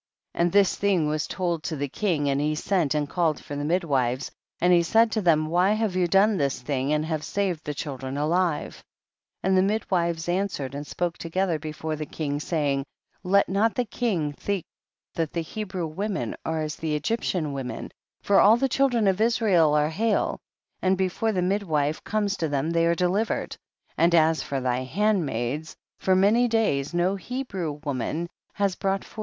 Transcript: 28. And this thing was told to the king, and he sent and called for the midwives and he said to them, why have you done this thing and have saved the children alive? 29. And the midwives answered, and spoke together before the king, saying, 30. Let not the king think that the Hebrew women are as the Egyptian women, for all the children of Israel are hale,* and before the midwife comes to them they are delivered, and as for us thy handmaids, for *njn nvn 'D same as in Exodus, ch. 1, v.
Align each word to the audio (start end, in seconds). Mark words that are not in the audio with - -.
28. 0.33 0.41
And 0.43 0.51
this 0.51 0.75
thing 0.77 1.07
was 1.07 1.27
told 1.27 1.61
to 1.61 1.75
the 1.75 1.87
king, 1.87 2.27
and 2.27 2.41
he 2.41 2.55
sent 2.55 2.95
and 2.95 3.07
called 3.07 3.39
for 3.43 3.55
the 3.55 3.63
midwives 3.63 4.31
and 4.59 4.73
he 4.73 4.81
said 4.83 5.11
to 5.11 5.21
them, 5.21 5.45
why 5.47 5.71
have 5.73 5.95
you 5.95 6.07
done 6.07 6.37
this 6.37 6.59
thing 6.59 6.91
and 6.91 7.05
have 7.05 7.23
saved 7.23 7.63
the 7.63 7.73
children 7.75 8.17
alive? 8.17 8.83
29. 9.41 9.41
And 9.43 9.55
the 9.57 9.73
midwives 9.73 10.27
answered, 10.27 10.73
and 10.73 10.85
spoke 10.87 11.19
together 11.19 11.59
before 11.59 11.95
the 11.95 12.05
king, 12.07 12.39
saying, 12.39 12.79
30. 13.23 13.29
Let 13.29 13.47
not 13.49 13.75
the 13.75 13.85
king 13.85 14.33
think 14.33 14.65
that 15.13 15.33
the 15.33 15.41
Hebrew 15.43 15.85
women 15.87 16.35
are 16.45 16.61
as 16.61 16.75
the 16.77 16.95
Egyptian 16.95 17.53
women, 17.53 17.91
for 18.23 18.39
all 18.39 18.57
the 18.57 18.67
children 18.69 19.07
of 19.07 19.21
Israel 19.21 19.75
are 19.75 19.89
hale,* 19.89 20.39
and 20.81 20.97
before 20.97 21.31
the 21.31 21.41
midwife 21.43 22.03
comes 22.03 22.35
to 22.37 22.49
them 22.49 22.71
they 22.71 22.87
are 22.87 22.95
delivered, 22.95 23.55
and 23.99 24.15
as 24.15 24.41
for 24.41 24.55
us 24.55 24.63
thy 24.63 24.79
handmaids, 24.79 25.75
for 25.99 26.15
*njn 26.15 26.47
nvn 26.47 26.49
'D 26.49 26.51
same 26.57 26.79
as 26.79 26.93
in 26.95 28.27
Exodus, 28.59 28.75
ch. 28.75 28.83
1, 28.83 28.99
v. 29.01 29.07